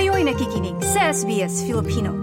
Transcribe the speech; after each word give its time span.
Kayo'y 0.00 0.24
nakikinig 0.24 0.80
sa 0.80 1.12
SBS 1.12 1.68
Filipino. 1.68 2.16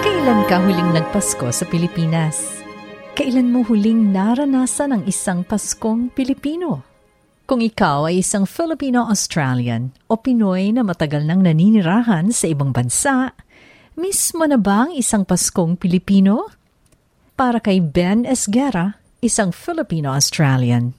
Kailan 0.00 0.40
ka 0.48 0.56
huling 0.64 0.96
nagpasko 0.96 1.52
sa 1.52 1.68
Pilipinas? 1.68 2.64
Kailan 3.12 3.52
mo 3.52 3.68
huling 3.68 4.16
naranasan 4.16 4.96
ang 4.96 5.02
isang 5.04 5.44
Paskong 5.44 6.08
Pilipino? 6.08 6.80
Kung 7.44 7.60
ikaw 7.60 8.08
ay 8.08 8.24
isang 8.24 8.48
Filipino-Australian 8.48 9.92
o 10.08 10.16
Pinoy 10.16 10.72
na 10.72 10.88
matagal 10.88 11.28
nang 11.28 11.44
naninirahan 11.44 12.32
sa 12.32 12.48
ibang 12.48 12.72
bansa, 12.72 13.36
mismo 13.92 14.48
na 14.48 14.56
ba 14.56 14.88
ang 14.88 14.96
isang 14.96 15.28
Paskong 15.28 15.76
Pilipino? 15.76 16.48
Para 17.36 17.60
kay 17.60 17.76
Ben 17.84 18.24
Esguera, 18.24 18.96
isang 19.18 19.50
Filipino-Australian, 19.50 20.94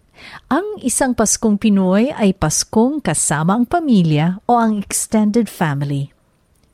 ang 0.52 0.68
isang 0.84 1.16
Paskong 1.16 1.56
Pinoy 1.56 2.12
ay 2.12 2.36
Paskong 2.36 3.00
kasama 3.00 3.56
ang 3.56 3.64
pamilya 3.64 4.44
o 4.44 4.60
ang 4.60 4.84
extended 4.84 5.48
family. 5.48 6.12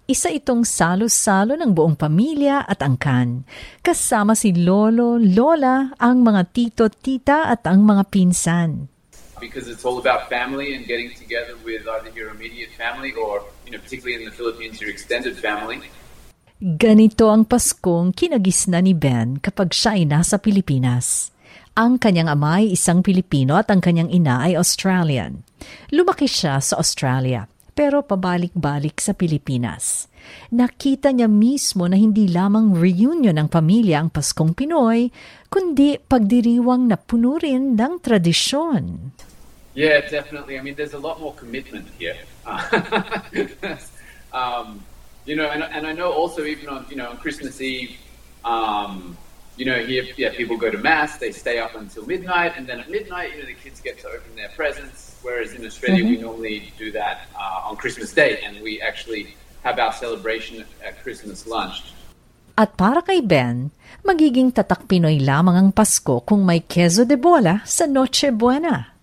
Isa 0.09 0.29
itong 0.33 0.65
salo-salo 0.65 1.57
ng 1.57 1.73
buong 1.73 1.97
pamilya 1.97 2.65
at 2.65 2.81
angkan. 2.81 3.45
Kasama 3.81 4.37
si 4.37 4.53
lolo, 4.53 5.17
lola, 5.17 5.93
ang 5.97 6.21
mga 6.21 6.41
tito, 6.53 6.85
tita 6.89 7.49
at 7.49 7.65
ang 7.65 7.85
mga 7.85 8.03
pinsan. 8.09 8.89
because 9.35 9.67
it's 9.67 9.83
all 9.83 9.99
about 9.99 10.31
family 10.31 10.73
and 10.73 10.87
getting 10.87 11.11
together 11.11 11.59
with 11.67 11.83
either 11.83 12.09
your 12.15 12.31
immediate 12.31 12.71
family 12.79 13.11
or, 13.13 13.43
you 13.67 13.71
know, 13.75 13.81
particularly 13.83 14.23
in 14.23 14.25
the 14.25 14.31
Philippines, 14.31 14.79
your 14.79 14.89
extended 14.89 15.35
family. 15.35 15.83
Ganito 16.55 17.27
ang 17.27 17.43
Paskong 17.43 18.15
kinagisna 18.15 18.79
ni 18.79 18.95
Ben 18.95 19.37
kapag 19.43 19.75
siya 19.75 19.99
ay 19.99 20.07
nasa 20.07 20.39
Pilipinas. 20.39 21.34
Ang 21.75 21.99
kanyang 21.99 22.31
ama 22.31 22.63
ay 22.63 22.71
isang 22.71 23.03
Pilipino 23.03 23.59
at 23.59 23.67
ang 23.67 23.83
kanyang 23.83 24.07
ina 24.07 24.47
ay 24.47 24.55
Australian. 24.55 25.43
Lumaki 25.91 26.23
siya 26.23 26.63
sa 26.63 26.79
Australia, 26.79 27.51
pero 27.75 27.99
pabalik-balik 27.99 29.03
sa 29.03 29.11
Pilipinas. 29.11 30.07
Nakita 30.55 31.11
niya 31.11 31.27
mismo 31.27 31.83
na 31.91 31.99
hindi 31.99 32.31
lamang 32.31 32.79
reunion 32.79 33.35
ng 33.35 33.51
pamilya 33.51 33.99
ang 33.99 34.07
Paskong 34.07 34.55
Pinoy, 34.55 35.11
kundi 35.51 35.99
pagdiriwang 35.99 36.87
na 36.87 36.95
puno 36.95 37.35
rin 37.35 37.75
ng 37.75 37.99
tradisyon. 37.99 39.11
Yeah, 39.75 39.99
definitely. 40.07 40.55
I 40.55 40.63
mean, 40.63 40.79
there's 40.79 40.95
a 40.95 41.03
lot 41.03 41.19
more 41.19 41.35
commitment 41.35 41.91
here. 41.99 42.15
um, 44.31 44.79
you 45.27 45.35
know, 45.35 45.51
and, 45.51 45.67
and 45.67 45.83
I 45.83 45.91
know 45.91 46.07
also 46.07 46.47
even 46.47 46.71
on, 46.71 46.87
you 46.87 46.95
know, 46.95 47.11
on 47.11 47.19
Christmas 47.19 47.59
Eve, 47.59 47.99
um, 48.47 49.19
you 49.57 49.65
know, 49.65 49.79
here, 49.79 50.03
yeah, 50.17 50.35
people 50.35 50.57
go 50.57 50.69
to 50.69 50.77
mass, 50.77 51.17
they 51.17 51.31
stay 51.31 51.59
up 51.59 51.75
until 51.75 52.05
midnight, 52.05 52.53
and 52.57 52.67
then 52.67 52.79
at 52.79 52.89
midnight, 52.89 53.31
you 53.31 53.39
know, 53.39 53.47
the 53.47 53.55
kids 53.55 53.79
get 53.79 53.99
to 53.99 54.07
open 54.09 54.35
their 54.35 54.49
presents. 54.49 55.15
Whereas 55.21 55.53
in 55.53 55.65
Australia, 55.65 56.03
we 56.03 56.17
normally 56.17 56.73
do 56.77 56.91
that 56.91 57.27
uh, 57.33 57.69
on 57.69 57.77
Christmas 57.77 58.13
Day, 58.13 58.41
and 58.43 58.61
we 58.61 58.81
actually 58.81 59.35
have 59.63 59.79
our 59.79 59.93
celebration 59.93 60.65
at 60.83 61.01
Christmas 61.01 61.47
lunch. 61.47 61.81
At 62.55 62.77
para 62.79 63.03
kay 63.03 63.19
Ben, 63.19 63.71
magiging 64.03 64.55
tatak 64.55 64.87
Pinoy 64.87 65.19
lamang 65.19 65.59
ang 65.59 65.69
Pasko 65.75 66.23
kung 66.23 66.47
may 66.47 66.63
queso 66.63 67.03
de 67.03 67.19
bola 67.19 67.59
sa 67.67 67.83
Noche 67.83 68.31
Buena. 68.31 68.95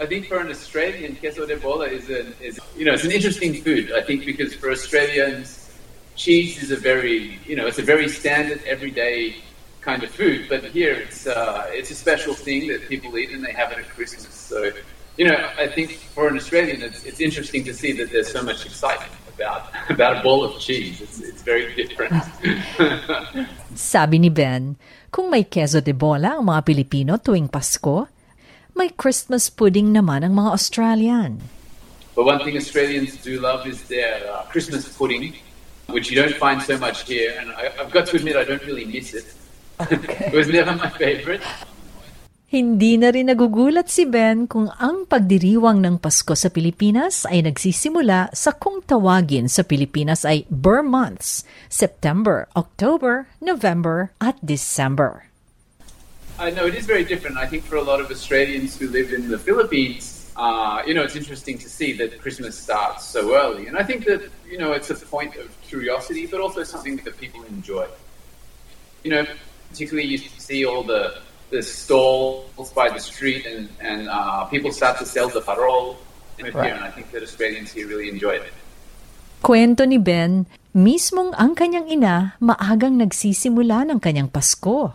I 0.00 0.06
think 0.06 0.26
for 0.26 0.40
an 0.40 0.48
Australian, 0.48 1.16
queso 1.20 1.44
de 1.44 1.60
bola 1.60 1.86
is 1.86 2.08
is 2.40 2.56
you 2.72 2.88
know 2.88 2.96
it's 2.96 3.04
an 3.04 3.12
interesting 3.12 3.52
food. 3.60 3.92
I 3.92 4.00
think 4.00 4.24
because 4.24 4.56
for 4.56 4.72
Australians, 4.72 5.76
cheese 6.16 6.62
is 6.62 6.72
a 6.72 6.80
very 6.80 7.36
you 7.44 7.52
know 7.52 7.68
it's 7.68 7.78
a 7.78 7.84
very 7.84 8.08
standard 8.08 8.64
everyday 8.64 9.36
kind 9.84 10.02
of 10.02 10.10
food. 10.10 10.48
But 10.48 10.64
here 10.72 10.94
it's 10.96 11.28
uh, 11.28 11.68
it's 11.68 11.92
a 11.92 11.94
special 11.94 12.32
thing 12.32 12.68
that 12.72 12.88
people 12.88 13.12
eat 13.20 13.30
and 13.30 13.44
they 13.44 13.52
have 13.52 13.70
it 13.72 13.78
at 13.78 13.88
Christmas. 13.92 14.32
So 14.32 14.72
you 15.20 15.28
know 15.28 15.36
I 15.60 15.68
think 15.68 16.00
for 16.16 16.26
an 16.26 16.36
Australian, 16.40 16.82
it's, 16.82 17.04
it's 17.04 17.20
interesting 17.20 17.62
to 17.68 17.74
see 17.76 17.92
that 18.00 18.10
there's 18.10 18.32
so 18.32 18.42
much 18.42 18.64
excitement 18.64 19.12
about 19.36 19.68
about 19.94 20.18
a 20.18 20.20
bowl 20.24 20.42
of 20.42 20.56
cheese. 20.58 21.04
It's 21.04 21.20
it's 21.20 21.44
very 21.44 21.76
different. 21.76 22.16
Sabi 23.76 24.16
ni 24.18 24.32
Ben, 24.32 24.80
kung 25.12 25.28
may 25.28 25.44
queso 25.44 25.84
de 25.84 25.92
bola 25.92 26.40
ang 26.40 26.48
mga 26.48 26.64
Pilipino 26.64 27.20
tuwing 27.20 27.52
Pasko, 27.52 28.08
may 28.72 28.88
Christmas 28.96 29.52
pudding 29.52 29.92
naman 29.92 30.24
ang 30.24 30.34
mga 30.34 30.50
Australian. 30.50 31.32
But 32.14 32.30
one 32.30 32.38
thing 32.46 32.56
Australians 32.56 33.18
do 33.18 33.42
love 33.42 33.66
is 33.66 33.82
their 33.90 34.22
uh, 34.30 34.46
Christmas 34.46 34.86
pudding, 34.86 35.34
which 35.90 36.10
you 36.10 36.16
don't 36.22 36.34
find 36.38 36.62
so 36.62 36.78
much 36.78 37.02
here. 37.10 37.34
And 37.38 37.50
I, 37.50 37.74
I've 37.74 37.90
got 37.90 38.06
to 38.14 38.16
admit, 38.16 38.36
I 38.38 38.44
don't 38.46 38.62
really 38.62 38.86
miss 38.86 39.14
it. 39.14 39.26
It 39.90 40.34
was 40.34 40.48
never 40.48 40.74
my 40.76 40.90
favorite. 40.94 41.42
Hindi 42.54 42.94
na 42.94 43.10
rin 43.10 43.26
nagugulat 43.26 43.90
si 43.90 44.06
Ben 44.06 44.46
kung 44.46 44.70
ang 44.78 45.10
pagdiriwang 45.10 45.82
ng 45.82 45.98
Pasko 45.98 46.38
sa 46.38 46.54
Pilipinas 46.54 47.26
ay 47.26 47.42
nagsisimula 47.42 48.30
sa 48.30 48.54
kung 48.54 48.78
tawagin 48.78 49.50
sa 49.50 49.66
Pilipinas 49.66 50.22
ay 50.22 50.46
Burr 50.46 50.86
months, 50.86 51.42
September, 51.66 52.46
October, 52.54 53.26
November 53.42 54.14
at 54.22 54.38
December. 54.38 55.26
I 56.38 56.54
know 56.54 56.70
it 56.70 56.78
is 56.78 56.86
very 56.86 57.02
different. 57.02 57.42
I 57.42 57.50
think 57.50 57.66
for 57.66 57.74
a 57.74 57.82
lot 57.82 57.98
of 57.98 58.06
Australians 58.14 58.78
who 58.78 58.86
live 58.86 59.10
in 59.10 59.26
the 59.26 59.38
Philippines, 59.38 60.30
uh, 60.38 60.82
you 60.86 60.94
know, 60.94 61.02
it's 61.02 61.18
interesting 61.18 61.58
to 61.58 61.68
see 61.68 61.90
that 61.98 62.22
Christmas 62.22 62.58
starts 62.58 63.06
so 63.06 63.34
early. 63.34 63.66
And 63.66 63.78
I 63.78 63.82
think 63.82 64.06
that, 64.06 64.30
you 64.46 64.58
know, 64.58 64.72
it's 64.78 64.90
a 64.90 64.94
point 64.94 65.34
of 65.34 65.50
curiosity, 65.62 66.26
but 66.26 66.38
also 66.38 66.62
something 66.62 67.02
that 67.02 67.18
people 67.18 67.42
enjoy. 67.50 67.86
You 69.02 69.10
know, 69.10 69.24
particularly 69.74 70.06
you 70.06 70.18
see 70.38 70.62
all 70.64 70.86
the, 70.86 71.18
the 71.50 71.58
stalls 71.58 72.70
by 72.78 72.86
the 72.94 73.02
street 73.02 73.42
and, 73.44 73.66
and 73.82 74.06
uh, 74.08 74.46
people 74.46 74.70
start 74.70 74.98
to 75.02 75.06
sell 75.06 75.26
the 75.28 75.42
parol. 75.42 75.98
And 76.38 76.54
Right. 76.54 76.74
I 76.78 76.90
think 76.94 77.10
that 77.10 77.22
Australians 77.22 77.70
here 77.74 77.86
really 77.90 78.08
enjoy 78.08 78.38
it. 78.38 78.54
Kwento 79.42 79.82
ni 79.86 79.98
Ben, 79.98 80.46
mismong 80.74 81.34
ang 81.38 81.54
kanyang 81.54 81.86
ina 81.90 82.34
maagang 82.42 82.98
nagsisimula 82.98 83.86
ng 83.90 83.98
kanyang 84.02 84.30
Pasko. 84.30 84.94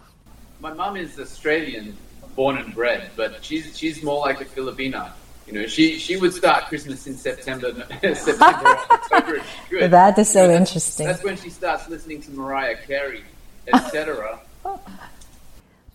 My 0.60 0.72
mum 0.76 0.96
is 1.00 1.16
Australian, 1.20 1.96
born 2.36 2.58
and 2.60 2.76
bred, 2.76 3.12
but 3.16 3.40
she's 3.40 3.72
she's 3.78 4.04
more 4.04 4.20
like 4.20 4.42
a 4.44 4.48
Filipina. 4.48 5.16
You 5.48 5.54
know, 5.64 5.66
she 5.68 5.96
she 5.96 6.20
would 6.20 6.36
start 6.36 6.68
Christmas 6.68 7.08
in 7.08 7.16
September, 7.16 7.72
September, 8.04 8.76
October. 8.92 9.40
Good. 9.72 9.92
That 9.96 10.20
is 10.20 10.28
so 10.28 10.44
You 10.44 10.60
know, 10.60 10.60
that's- 10.60 10.68
interesting. 10.68 11.08
That's 11.08 11.24
when 11.24 11.38
she 11.40 11.48
starts 11.54 11.88
listening 11.88 12.20
to 12.28 12.32
Mariah 12.36 12.84
Carey, 12.84 13.24
etc. 13.72 14.44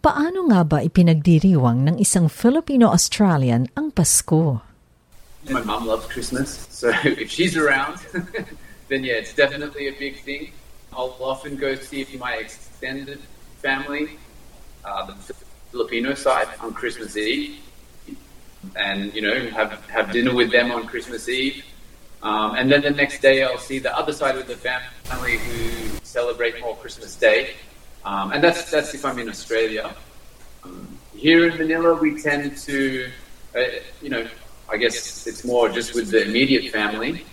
Paano 0.04 0.52
nga 0.52 0.60
ba 0.68 0.84
ipinagdiriwang 0.84 1.88
ng 1.88 1.96
isang 1.96 2.28
Filipino-Australian 2.28 3.72
ang 3.72 3.88
Pasko? 3.88 4.60
My 5.48 5.64
mom 5.64 5.88
loves 5.88 6.04
Christmas, 6.12 6.68
so 6.68 6.92
if 7.04 7.32
she's 7.32 7.56
around, 7.56 7.96
then 8.92 9.00
yeah, 9.00 9.16
it's 9.16 9.32
definitely 9.32 9.88
a 9.88 9.96
big 9.96 10.20
thing. 10.20 10.52
I'll 10.92 11.16
often 11.20 11.56
go 11.56 11.74
see 11.74 12.04
my 12.20 12.36
extended 12.36 13.20
family, 13.64 14.20
uh, 14.84 15.08
the 15.08 15.16
Filipino 15.72 16.12
side, 16.12 16.48
on 16.60 16.72
Christmas 16.72 17.16
Eve, 17.16 17.64
and 18.76 19.12
you 19.12 19.20
know 19.20 19.48
have 19.56 19.72
have 19.88 20.12
dinner 20.12 20.34
with 20.34 20.52
them 20.52 20.70
on 20.70 20.86
Christmas 20.86 21.28
Eve. 21.28 21.64
Um, 22.22 22.56
and 22.56 22.72
then 22.72 22.80
the 22.80 22.90
next 22.90 23.20
day, 23.20 23.44
I'll 23.44 23.58
see 23.58 23.78
the 23.80 23.94
other 23.96 24.12
side 24.12 24.36
of 24.36 24.46
the 24.48 24.56
family 24.56 25.36
who 25.36 25.96
celebrate 26.04 26.60
more 26.60 26.74
Christmas 26.76 27.16
Day, 27.16 27.52
um, 28.04 28.32
and 28.32 28.42
that's 28.44 28.70
that's 28.70 28.94
if 28.94 29.04
I'm 29.04 29.18
in 29.18 29.28
Australia. 29.28 29.94
Um, 30.62 30.98
here 31.14 31.48
in 31.48 31.56
Manila, 31.56 31.94
we 31.94 32.20
tend 32.20 32.56
to, 32.68 33.08
uh, 33.56 33.60
you 34.02 34.10
know, 34.10 34.28
I 34.68 34.76
guess 34.76 35.26
it's 35.26 35.44
more 35.44 35.68
just 35.68 35.94
with 35.94 36.10
the 36.10 36.24
immediate 36.24 36.72
family, 36.72 37.24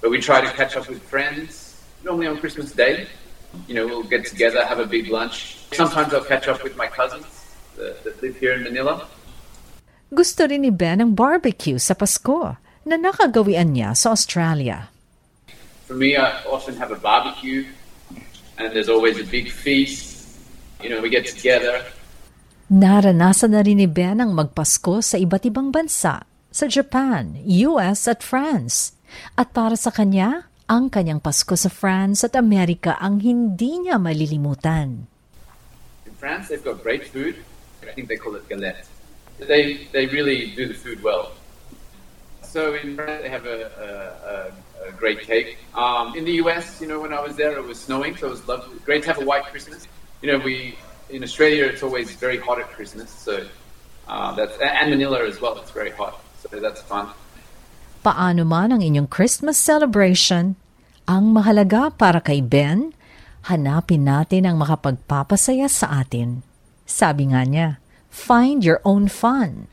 but 0.00 0.10
we 0.10 0.18
try 0.18 0.40
to 0.40 0.50
catch 0.52 0.76
up 0.76 0.88
with 0.88 1.02
friends 1.02 1.82
normally 2.02 2.26
on 2.26 2.38
Christmas 2.38 2.72
Day. 2.72 3.06
You 3.66 3.74
know, 3.74 3.86
we'll 3.86 4.02
get 4.02 4.26
together, 4.26 4.64
have 4.64 4.78
a 4.78 4.86
big 4.86 5.08
lunch. 5.08 5.56
Sometimes 5.72 6.12
I'll 6.12 6.24
catch 6.24 6.48
up 6.48 6.62
with 6.62 6.76
my 6.76 6.86
cousins 6.86 7.26
that, 7.76 8.04
that 8.04 8.20
live 8.22 8.36
here 8.36 8.52
in 8.54 8.62
Manila. 8.62 9.06
Gusto 10.08 10.48
rin 10.48 10.64
ni 10.64 10.72
Ben 10.72 11.04
ang 11.04 11.12
barbecue 11.12 11.76
sa 11.76 11.92
Pasko 11.92 12.56
na 12.88 12.96
nakagawian 12.96 13.76
niya 13.76 13.92
sa 13.92 14.16
Australia. 14.16 14.88
For 15.84 15.92
me, 15.92 16.16
I 16.16 16.44
often 16.48 16.76
have 16.80 16.92
a 16.92 17.00
barbecue, 17.00 17.68
and 18.56 18.72
there's 18.72 18.88
always 18.88 19.20
a 19.20 19.24
big 19.28 19.52
feast. 19.52 20.07
You 20.78 20.94
know, 20.94 21.02
we 21.02 21.10
get 21.10 21.26
together. 21.26 21.82
Naranasan 22.70 23.56
na 23.56 23.66
rin 23.66 23.82
ni 23.82 23.88
Ben 23.90 24.22
ang 24.22 24.30
magpasko 24.30 25.02
sa 25.02 25.18
iba't 25.18 25.42
ibang 25.48 25.74
bansa, 25.74 26.22
sa 26.54 26.64
Japan, 26.70 27.34
US 27.44 28.06
at 28.06 28.22
France. 28.22 28.94
At 29.34 29.50
para 29.50 29.74
sa 29.74 29.90
kanya, 29.90 30.46
ang 30.68 30.92
kanyang 30.92 31.18
Pasko 31.24 31.56
sa 31.56 31.72
France 31.72 32.28
at 32.28 32.36
Amerika 32.36 33.00
ang 33.00 33.24
hindi 33.24 33.80
niya 33.80 33.96
malilimutan. 33.96 35.08
In 36.04 36.14
France, 36.20 36.52
they've 36.52 36.62
got 36.62 36.84
great 36.84 37.08
food. 37.08 37.40
I 37.82 37.96
think 37.96 38.06
they 38.12 38.20
call 38.20 38.36
it 38.36 38.44
galette. 38.52 38.84
They 39.40 39.88
they 39.96 40.04
really 40.12 40.52
do 40.52 40.68
the 40.68 40.76
food 40.76 41.00
well. 41.00 41.32
So 42.44 42.76
in 42.76 42.94
France, 42.94 43.24
they 43.24 43.32
have 43.32 43.48
a, 43.48 43.72
a, 43.80 43.88
a, 44.28 44.34
a 44.88 44.92
great 44.92 45.24
cake. 45.24 45.56
Um, 45.72 46.12
in 46.12 46.28
the 46.28 46.36
US, 46.44 46.84
you 46.84 46.86
know, 46.86 47.00
when 47.00 47.16
I 47.16 47.20
was 47.24 47.34
there, 47.40 47.56
it 47.56 47.64
was 47.64 47.80
snowing, 47.80 48.14
so 48.20 48.28
it 48.28 48.36
was 48.36 48.44
lovely. 48.44 48.76
Great 48.84 49.08
to 49.08 49.16
have 49.16 49.20
a 49.20 49.26
white 49.26 49.48
Christmas. 49.48 49.88
You 50.20 50.32
know, 50.32 50.38
we 50.44 50.76
in 51.08 51.22
Australia, 51.22 51.64
it's 51.64 51.82
always 51.82 52.12
very 52.16 52.36
hot 52.36 52.60
at 52.60 52.68
Christmas, 52.74 53.08
so 53.10 53.46
Uh, 54.08 54.32
that's 54.32 54.56
and 54.56 54.88
Manila 54.88 55.20
as 55.28 55.36
well. 55.36 55.60
It's 55.60 55.70
very 55.70 55.92
hot, 55.92 56.16
so 56.40 56.48
that's 56.48 56.80
fun. 56.80 57.12
Paano 58.00 58.40
man 58.48 58.72
ang 58.72 58.80
inyong 58.80 59.12
Christmas 59.12 59.60
celebration, 59.60 60.56
ang 61.04 61.36
mahalaga 61.36 61.92
para 61.92 62.24
kay 62.24 62.40
Ben, 62.40 62.96
hanapin 63.52 64.08
natin 64.08 64.48
ang 64.48 64.56
makapagpapasaya 64.56 65.68
sa 65.68 66.00
atin. 66.00 66.40
Sabi 66.88 67.36
nga 67.36 67.44
niya, 67.44 67.76
find 68.08 68.64
your 68.64 68.80
own 68.80 69.12
fun. 69.12 69.68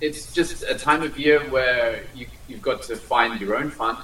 It's 0.00 0.32
just 0.32 0.64
a 0.64 0.76
time 0.76 1.04
of 1.04 1.20
year 1.20 1.44
where 1.52 2.08
you, 2.16 2.24
you've 2.48 2.64
got 2.64 2.88
to 2.88 2.96
find 2.96 3.36
your 3.36 3.60
own 3.60 3.68
fun. 3.68 4.00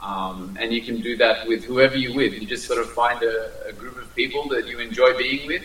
Um, 0.00 0.56
and 0.58 0.72
you 0.72 0.80
can 0.80 1.00
do 1.00 1.16
that 1.18 1.46
with 1.46 1.64
whoever 1.64 1.96
you're 1.96 2.16
with. 2.16 2.32
You 2.32 2.46
just 2.46 2.66
sort 2.66 2.80
of 2.80 2.90
find 2.92 3.22
a, 3.22 3.68
a 3.68 3.72
group 3.72 3.96
of 4.00 4.08
people 4.16 4.48
that 4.48 4.66
you 4.66 4.80
enjoy 4.80 5.16
being 5.16 5.46
with, 5.46 5.64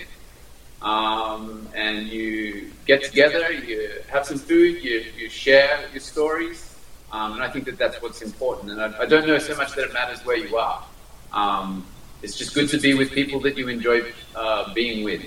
um, 0.81 1.67
and 1.73 2.07
you 2.07 2.71
get 2.85 3.03
together, 3.03 3.51
you 3.51 4.03
have 4.11 4.25
some 4.25 4.37
food, 4.37 4.83
you, 4.83 5.05
you 5.17 5.29
share 5.29 5.87
your 5.91 6.03
stories, 6.03 6.75
um, 7.11 7.33
and 7.33 7.43
I 7.43 7.49
think 7.49 7.65
that 7.65 7.77
that's 7.77 8.01
what's 8.01 8.21
important. 8.21 8.71
And 8.71 8.81
I, 8.81 9.03
I, 9.03 9.05
don't 9.05 9.25
know 9.25 9.39
so 9.39 9.55
much 9.55 9.73
that 9.75 9.87
it 9.87 9.93
matters 9.93 10.19
where 10.25 10.35
you 10.37 10.57
are. 10.57 10.83
Um, 11.31 11.85
it's 12.21 12.35
just 12.35 12.53
good 12.53 12.67
to 12.69 12.79
be 12.79 12.93
with 12.93 13.11
people 13.11 13.39
that 13.41 13.57
you 13.57 13.67
enjoy 13.67 14.11
uh, 14.35 14.73
being 14.73 15.03
with. 15.03 15.23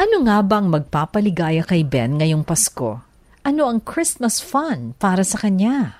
Ano 0.00 0.24
nga 0.24 0.40
bang 0.40 0.68
magpapaligaya 0.68 1.64
kay 1.64 1.84
Ben 1.84 2.16
ngayong 2.16 2.44
Pasko? 2.44 3.04
Ano 3.44 3.68
ang 3.68 3.80
Christmas 3.80 4.40
fun 4.40 4.96
para 4.96 5.24
sa 5.24 5.40
kanya? 5.40 5.99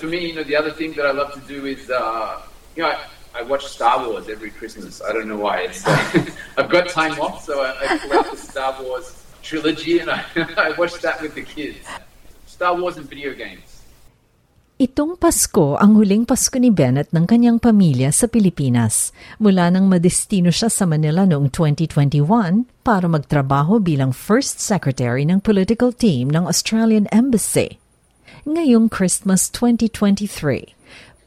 For 0.00 0.08
me, 0.08 0.32
you 0.32 0.34
know, 0.34 0.42
the 0.42 0.56
other 0.56 0.72
thing 0.72 0.96
that 0.96 1.04
I 1.04 1.12
love 1.12 1.36
to 1.36 1.40
do 1.44 1.68
is, 1.68 1.92
uh, 1.92 2.40
you 2.72 2.82
know, 2.82 2.88
I, 2.88 3.04
I, 3.36 3.42
watch 3.44 3.68
Star 3.68 4.00
Wars 4.00 4.32
every 4.32 4.48
Christmas. 4.48 5.04
I 5.04 5.12
don't 5.12 5.28
know 5.28 5.36
why. 5.36 5.68
It's 5.68 5.84
I've 6.56 6.72
got 6.72 6.88
time 6.88 7.20
off, 7.20 7.44
so 7.44 7.60
I, 7.60 7.76
I 7.76 7.98
pull 8.08 8.24
the 8.32 8.40
Star 8.40 8.80
Wars 8.80 9.12
trilogy 9.44 10.00
and 10.00 10.08
I, 10.08 10.24
I 10.56 10.72
watch 10.80 10.96
that 11.04 11.20
with 11.20 11.36
the 11.36 11.44
kids. 11.44 11.84
Star 12.46 12.80
Wars 12.80 12.96
and 12.96 13.04
video 13.04 13.36
games. 13.36 13.84
Itong 14.80 15.20
Pasko 15.20 15.76
ang 15.76 16.00
huling 16.00 16.24
Pasko 16.24 16.56
ni 16.56 16.72
Bennett 16.72 17.12
ng 17.12 17.28
kanyang 17.28 17.60
pamilya 17.60 18.08
sa 18.08 18.24
Pilipinas 18.24 19.12
mula 19.36 19.68
nang 19.68 19.84
madestino 19.84 20.48
siya 20.48 20.72
sa 20.72 20.88
Manila 20.88 21.28
noong 21.28 21.52
2021 21.52 22.24
para 22.80 23.04
magtrabaho 23.04 23.76
bilang 23.76 24.16
First 24.16 24.64
Secretary 24.64 25.28
ng 25.28 25.44
political 25.44 25.92
team 25.92 26.32
ng 26.32 26.48
Australian 26.48 27.04
Embassy. 27.12 27.76
Ngayong 28.48 28.88
Christmas 28.88 29.52
2023, 29.52 30.72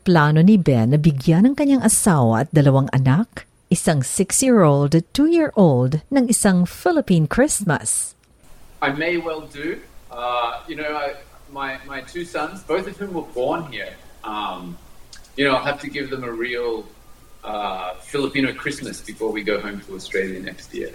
plano 0.01 0.41
ni 0.41 0.57
Ben 0.57 0.89
na 0.89 0.97
bigyan 0.97 1.45
ng 1.45 1.53
kanyang 1.53 1.85
asawa 1.85 2.41
at 2.41 2.49
dalawang 2.49 2.89
anak, 2.89 3.45
isang 3.69 4.01
6-year-old 4.01 4.97
at 4.97 5.05
2-year-old 5.13 6.01
ng 6.09 6.25
isang 6.25 6.65
Philippine 6.65 7.29
Christmas. 7.29 8.17
I 8.81 8.97
may 8.97 9.21
well 9.21 9.45
do. 9.45 9.77
Uh, 10.09 10.65
you 10.65 10.73
know, 10.73 10.89
I, 10.97 11.13
my, 11.53 11.77
my 11.85 12.01
two 12.01 12.25
sons, 12.25 12.65
both 12.65 12.89
of 12.89 12.97
whom 12.97 13.13
were 13.13 13.29
born 13.29 13.69
here, 13.69 13.93
um, 14.25 14.73
you 15.37 15.45
know, 15.45 15.53
I'll 15.53 15.69
have 15.69 15.85
to 15.85 15.93
give 15.93 16.09
them 16.09 16.25
a 16.25 16.33
real 16.33 16.81
uh, 17.45 17.93
Filipino 18.09 18.57
Christmas 18.57 19.05
before 19.05 19.29
we 19.29 19.45
go 19.45 19.61
home 19.61 19.85
to 19.85 19.93
Australia 19.93 20.41
next 20.41 20.73
year. 20.73 20.89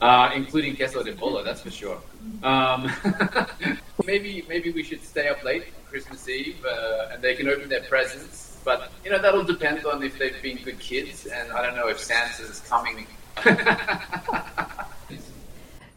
Uh, 0.00 0.30
including 0.38 0.78
queso 0.78 1.02
de 1.02 1.12
bola, 1.12 1.42
that's 1.42 1.60
for 1.60 1.70
sure. 1.74 1.98
Um, 2.42 2.88
maybe 4.06 4.44
maybe 4.48 4.70
we 4.70 4.82
should 4.82 5.02
stay 5.04 5.28
up 5.28 5.42
late 5.44 5.62
on 5.62 5.82
Christmas 5.88 6.28
Eve 6.28 6.64
uh, 6.64 7.12
and 7.12 7.22
they 7.22 7.34
can 7.34 7.48
open 7.48 7.68
their 7.68 7.82
presents. 7.84 8.58
But 8.64 8.92
you 9.04 9.10
know 9.10 9.18
that'll 9.20 9.44
depend 9.44 9.84
on 9.86 10.02
if 10.02 10.18
they've 10.18 10.40
been 10.42 10.58
good 10.58 10.78
kids, 10.78 11.26
and 11.26 11.50
I 11.52 11.64
don't 11.64 11.76
know 11.76 11.88
if 11.88 11.98
Santa's 11.98 12.60
coming. 12.68 13.06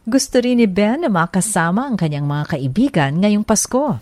Gusto 0.04 0.36
rin 0.40 0.60
ni 0.60 0.68
Ben 0.68 1.00
na 1.00 1.08
makasama 1.08 1.88
ang 1.88 1.96
kanyang 1.96 2.28
mga 2.28 2.56
kaibigan 2.56 3.24
ngayong 3.24 3.44
Pasko. 3.44 4.00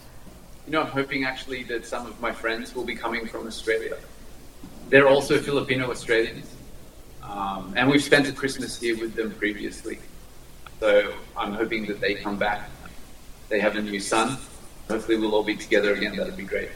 You 0.66 0.74
know, 0.74 0.82
I'm 0.82 0.90
hoping 0.90 1.22
actually 1.22 1.62
that 1.70 1.86
some 1.86 2.06
of 2.06 2.18
my 2.18 2.34
friends 2.34 2.74
will 2.74 2.86
be 2.86 2.94
coming 2.94 3.26
from 3.26 3.46
Australia. 3.46 3.94
They're 4.90 5.06
also 5.06 5.38
Filipino 5.38 5.90
Australians. 5.90 6.46
Um, 7.22 7.72
and 7.76 7.88
we've 7.88 8.02
spent 8.02 8.28
a 8.28 8.32
Christmas 8.32 8.78
here 8.78 8.98
with 8.98 9.14
them 9.14 9.30
previously. 9.38 9.98
So 10.80 11.14
I'm 11.38 11.54
hoping 11.54 11.86
that 11.86 12.00
they 12.00 12.14
come 12.14 12.36
back. 12.36 12.68
They 13.52 13.60
have 13.60 13.76
a 13.76 13.84
new 13.84 14.00
son. 14.00 14.40
Hopefully 14.88 15.20
we'll 15.20 15.36
all 15.36 15.44
be 15.44 15.60
together 15.60 15.92
again. 15.92 16.16
That'd 16.16 16.40
be 16.40 16.48
great. 16.48 16.72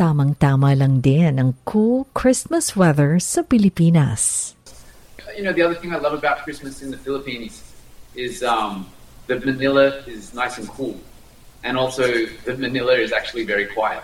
Tamang-tama 0.00 0.72
lang 0.72 1.04
din 1.04 1.36
ang 1.36 1.52
cool 1.68 2.08
Christmas 2.16 2.72
weather 2.72 3.20
sa 3.20 3.44
Pilipinas. 3.44 4.56
You 5.36 5.44
know, 5.44 5.52
the 5.52 5.60
other 5.60 5.76
thing 5.76 5.92
I 5.92 6.00
love 6.00 6.16
about 6.16 6.40
Christmas 6.48 6.80
in 6.80 6.88
the 6.88 6.96
Philippines 6.96 7.60
is 8.16 8.40
um, 8.40 8.88
that 9.28 9.44
Manila 9.44 10.00
is 10.08 10.32
nice 10.32 10.56
and 10.56 10.64
cool, 10.72 10.96
and 11.68 11.76
also 11.76 12.08
that 12.48 12.56
Manila 12.56 12.96
is 12.96 13.12
actually 13.12 13.44
very 13.44 13.68
quiet, 13.68 14.00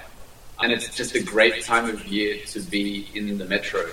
and 0.60 0.76
it's 0.76 0.92
just 0.92 1.16
a 1.16 1.22
great 1.24 1.64
time 1.64 1.88
of 1.88 2.04
year 2.04 2.44
to 2.52 2.60
be 2.60 3.08
in 3.16 3.40
the 3.40 3.48
metro, 3.48 3.88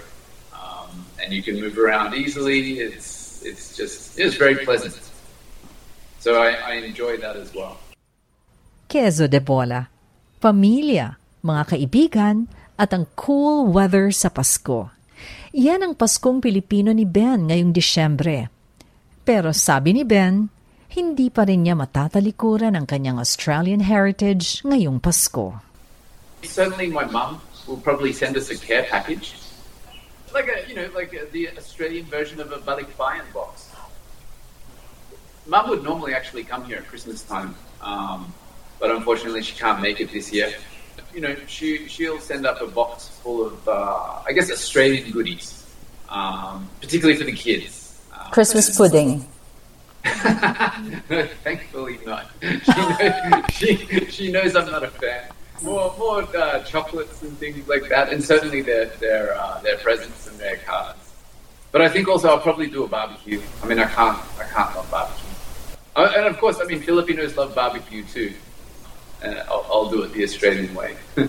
um, 0.51 1.07
and 1.23 1.31
you 1.31 1.39
can 1.39 1.55
move 1.55 1.79
around 1.79 2.19
easily. 2.19 2.83
It's 2.83 3.39
it's 3.47 3.79
just 3.79 4.19
it's 4.19 4.35
very 4.35 4.59
pleasant. 4.67 4.99
So 6.19 6.43
I, 6.43 6.59
I 6.67 6.73
enjoy 6.83 7.15
that 7.23 7.39
as 7.39 7.55
well. 7.55 7.79
Queso 8.93 9.25
de 9.25 9.41
bola, 9.41 9.89
pamilya, 10.37 11.17
mga 11.41 11.63
kaibigan, 11.65 12.45
at 12.77 12.93
ang 12.93 13.09
cool 13.17 13.65
weather 13.73 14.13
sa 14.13 14.29
Pasko. 14.29 14.93
Yan 15.49 15.81
ang 15.81 15.97
Paskong 15.97 16.37
Pilipino 16.37 16.93
ni 16.93 17.01
Ben 17.01 17.49
ngayong 17.49 17.73
Disyembre. 17.73 18.53
Pero 19.25 19.49
sabi 19.49 19.97
ni 19.97 20.05
Ben, 20.05 20.45
hindi 20.93 21.33
pa 21.33 21.41
rin 21.41 21.65
niya 21.65 21.73
matatalikuran 21.73 22.77
ang 22.77 22.85
kanyang 22.85 23.17
Australian 23.17 23.81
heritage 23.81 24.61
ngayong 24.61 25.01
Pasko. 25.01 25.57
Certainly 26.45 26.93
my 26.93 27.09
mum 27.09 27.41
will 27.65 27.81
probably 27.81 28.13
send 28.13 28.37
us 28.37 28.53
a 28.53 28.57
care 28.61 28.85
package. 28.85 29.33
Like 30.37 30.45
a, 30.53 30.69
you 30.69 30.77
know, 30.77 30.85
like 30.93 31.17
a, 31.17 31.25
the 31.33 31.49
Australian 31.57 32.05
version 32.05 32.37
of 32.37 32.53
a 32.53 32.61
balikbayan 32.61 33.25
box. 33.33 33.73
Mum 35.49 35.65
would 35.73 35.81
normally 35.81 36.13
actually 36.13 36.45
come 36.45 36.61
here 36.69 36.77
at 36.77 36.85
Christmas 36.85 37.25
time, 37.25 37.57
um, 37.81 38.29
but 38.79 38.91
unfortunately 38.91 39.41
she 39.41 39.55
can't 39.55 39.81
make 39.81 39.99
it 39.99 40.11
this 40.11 40.31
year. 40.31 40.53
You 41.13 41.21
know, 41.21 41.35
she 41.47 41.87
she'll 41.87 42.19
send 42.19 42.45
up 42.45 42.61
a 42.61 42.67
box 42.67 43.07
full 43.21 43.45
of, 43.45 43.67
uh, 43.67 44.21
I 44.25 44.31
guess, 44.33 44.51
Australian 44.51 45.11
goodies, 45.11 45.65
um, 46.09 46.67
particularly 46.81 47.17
for 47.17 47.25
the 47.25 47.33
kids. 47.33 48.01
Uh, 48.11 48.29
Christmas 48.31 48.75
pudding. 48.75 49.27
Thankfully 50.03 51.99
not. 52.05 52.29
She 52.41 52.71
knows, 52.73 53.45
she, 53.51 54.05
she 54.09 54.31
knows 54.31 54.55
I'm 54.55 54.69
not 54.69 54.83
a 54.83 54.89
fan. 54.89 55.29
More 55.61 55.95
more 55.97 56.23
uh, 56.35 56.61
chocolates 56.63 57.21
and 57.21 57.37
things 57.37 57.67
like 57.69 57.87
that, 57.89 58.11
and 58.11 58.21
certainly 58.21 58.61
their 58.61 58.87
their 58.99 59.33
uh, 59.39 59.61
their 59.61 59.77
presents 59.77 60.27
and 60.27 60.37
their 60.37 60.57
cards. 60.57 61.13
But 61.71 61.81
I 61.81 61.89
think 61.89 62.07
also 62.07 62.27
I'll 62.29 62.39
probably 62.39 62.67
do 62.67 62.83
a 62.83 62.87
barbecue. 62.87 63.41
I 63.63 63.67
mean, 63.67 63.79
I 63.79 63.85
can't 63.85 64.17
I 64.39 64.43
can't 64.43 64.75
not 64.75 64.91
barbecue. 64.91 65.29
Uh, 65.95 66.11
and 66.17 66.25
of 66.25 66.37
course, 66.37 66.59
I 66.59 66.65
mean 66.65 66.81
Filipinos 66.81 67.37
love 67.37 67.55
barbecue 67.55 68.03
too. 68.03 68.33
Uh, 69.21 69.43
I'll, 69.51 69.65
I'll 69.69 69.89
do 69.89 70.03
it 70.03 70.13
the 70.13 70.23
Australian 70.23 70.73
way. 70.73 70.95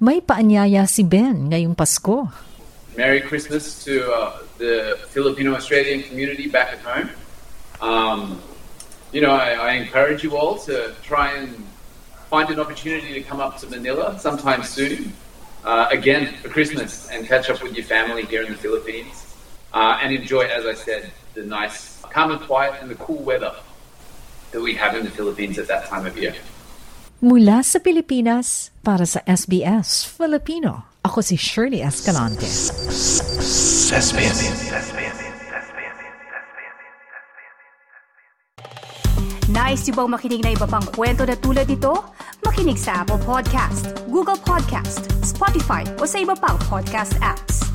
May 0.00 0.24
paanyaya 0.24 0.88
si 0.88 1.04
Ben 1.04 1.52
ngayong 1.52 1.76
Pasko. 1.76 2.32
Merry 2.96 3.20
Christmas 3.20 3.84
to 3.84 4.08
uh, 4.08 4.38
the 4.56 4.98
Filipino 5.12 5.54
Australian 5.54 6.02
community 6.02 6.48
back 6.48 6.72
at 6.72 6.80
home. 6.80 7.10
Um, 7.80 8.40
you 9.12 9.20
know, 9.20 9.30
I, 9.30 9.52
I, 9.52 9.70
encourage 9.72 10.24
you 10.24 10.36
all 10.36 10.58
to 10.64 10.94
try 11.02 11.36
and 11.36 11.52
find 12.28 12.48
an 12.50 12.60
opportunity 12.60 13.14
to 13.14 13.22
come 13.22 13.40
up 13.40 13.58
to 13.58 13.66
Manila 13.68 14.18
sometime 14.18 14.62
soon, 14.62 15.12
uh, 15.64 15.88
again 15.90 16.34
for 16.40 16.48
Christmas, 16.48 17.08
and 17.10 17.26
catch 17.26 17.48
up 17.48 17.62
with 17.62 17.74
your 17.74 17.84
family 17.84 18.24
here 18.24 18.42
in 18.42 18.52
the 18.52 18.58
Philippines, 18.58 19.36
uh, 19.72 19.98
and 20.02 20.14
enjoy, 20.14 20.42
as 20.48 20.66
I 20.66 20.74
said, 20.74 21.12
the 21.34 21.42
nice, 21.44 22.00
calm 22.10 22.32
and 22.32 22.40
quiet, 22.40 22.80
and 22.80 22.90
the 22.90 22.96
cool 22.96 23.22
weather 23.22 23.54
that 24.52 24.60
we 24.60 24.74
have 24.74 24.98
in 24.98 25.04
the 25.04 25.14
Philippines 25.14 25.58
at 25.58 25.66
that 25.68 25.86
time 25.86 26.06
of 26.06 26.14
year. 26.18 26.34
Mula 27.20 27.60
sa 27.60 27.78
Pilipinas, 27.84 28.72
para 28.80 29.04
sa 29.04 29.20
SBS 29.28 30.08
Filipino, 30.08 30.88
ako 31.04 31.20
si 31.20 31.36
Shirley 31.36 31.84
Escalante. 31.84 32.48
Nice 39.50 39.82
yung 39.90 39.96
bang 39.98 40.10
makinig 40.10 40.40
na 40.40 40.50
iba 40.56 40.64
pang 40.64 40.86
kwento 40.96 41.28
na 41.28 41.36
tulad 41.36 41.68
ito? 41.68 42.00
Makinig 42.40 42.80
sa 42.80 43.04
Apple 43.04 43.20
Podcast, 43.20 43.92
Google 44.08 44.40
Podcast, 44.40 45.04
Spotify 45.20 45.84
o 46.00 46.08
sa 46.08 46.22
iba 46.22 46.32
pang 46.32 46.56
podcast 46.72 47.18
apps. 47.20 47.69